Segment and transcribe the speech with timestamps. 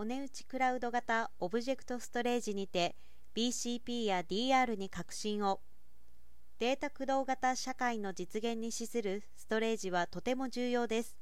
[0.00, 2.96] お値打ちクラウド型オブジェクトストレージにて
[3.36, 5.60] BCP や DR に革新を。
[6.58, 11.18] データ駆動型社会の実現に資するストレージはとても重要です。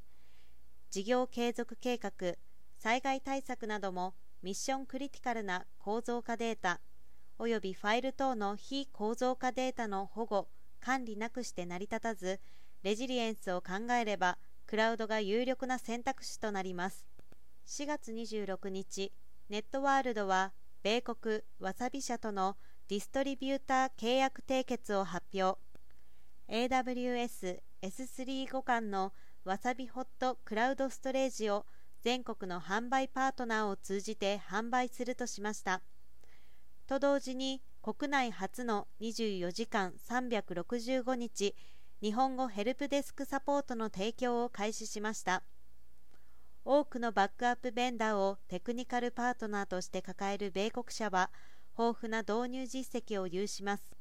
[0.91, 2.13] 事業継続計画
[2.79, 4.15] 災害対策なども
[4.45, 6.79] ミッションクリティカルな構造化データ
[7.41, 10.47] およびファイル等の非構造化データの保護
[10.79, 12.39] 管理なくして成り立たず
[12.85, 14.39] レジリエンスを考えれば
[14.69, 17.18] クラウドが有力な選択肢となります。
[17.69, 19.13] 4月26日
[19.51, 22.57] ネットワールドは米国わさび社との
[22.89, 25.61] ディストリビューター契約締結を発表。
[26.49, 29.13] AWS S3 互換の
[29.45, 31.67] わさびホットクラウドストレージを
[32.01, 35.83] 全国の販売パートナーを通じて販売するとしました。
[36.87, 41.55] と同時に国内初の24時間365日
[42.01, 45.43] 日本語ヘルプデスクサポートの提供を開始しました。
[46.71, 51.31] 多くのバックアップベンダーをテクニカルパートナーとして抱える米国社は
[51.79, 53.97] 豊富な導入実績を有します。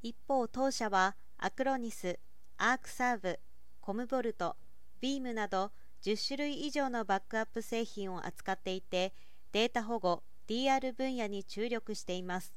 [0.00, 2.20] 一方当社はアクロニス
[2.58, 3.40] アークサーブ
[3.80, 4.54] コムボルト
[5.00, 5.72] ビームなど
[6.04, 9.12] 10種類以上のバックアップ製品を扱っていて
[9.50, 12.54] データ保護 DR 分野に注力しています。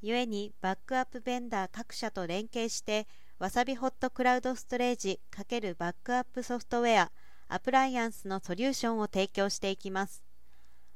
[0.00, 3.06] 故にバックアップベンダー各社と連携して
[3.38, 7.12] わさびホットクラウドストレージ×バックアップソフトウェア
[7.52, 10.22] アプライアンスのソリューションを提供していきます。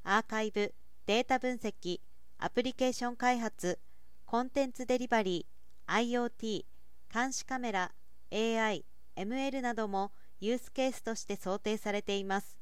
[0.04, 0.72] アーカイブ
[1.04, 1.98] データ分析
[2.38, 3.80] アプリケーション開発
[4.24, 6.64] コンテンツデリバリー IoT
[7.12, 7.90] 監視カメラ
[8.32, 8.84] AI
[9.16, 12.56] ML などもユースケースとして想定されています。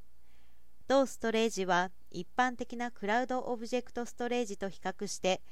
[0.88, 5.42] 同ストレージは一般的なクラウドオブジェクトストレージと比較して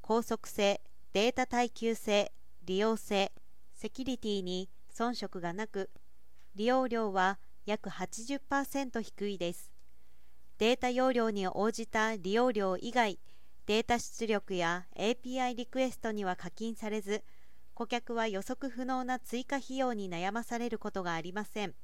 [0.00, 0.80] 高速性
[1.12, 2.32] データ耐久性
[2.64, 3.30] 利用性
[3.74, 5.90] セキュリティに遜色がなく
[6.54, 7.38] 利用量は
[7.70, 9.70] 約80%低いです。
[10.58, 13.18] データ容量に応じた利用量以外
[13.66, 17.22] データ出力や API リクエストには課金されず
[17.72, 21.74] 顧客は予測不能な追加費用に悩まされることがありません。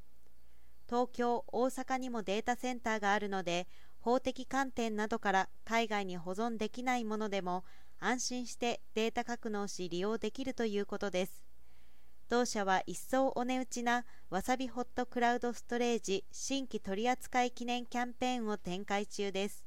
[0.88, 3.68] 東京、大阪にもデータセンターがあるので
[4.00, 7.64] 法的観点などから海外に保存できないものでも
[8.00, 11.45] 安心してデータ格納し利用できるということです。
[12.28, 19.65] 同社は一層お値打ちなわさびホットクラウドストレージ新規取扱記念キャンペーンを展開中です。